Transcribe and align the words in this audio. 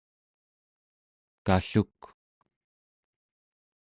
kalluk 1.45 1.99